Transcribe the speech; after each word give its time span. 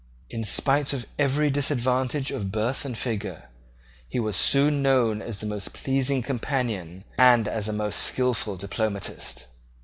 In 0.31 0.43
spite 0.43 0.93
of 0.93 1.05
every 1.19 1.51
disadvantage 1.51 2.31
of 2.31 2.51
birth 2.51 2.85
and 2.85 2.97
figure 2.97 3.49
he 4.09 4.19
was 4.19 4.35
soon 4.35 4.81
known 4.81 5.21
as 5.21 5.43
a 5.43 5.45
most 5.45 5.73
pleasing 5.73 6.23
companion 6.23 7.03
and 7.19 7.47
as 7.47 7.69
a 7.69 7.73
most 7.73 7.97
skilful 7.99 8.57
diplomatist. 8.57 9.45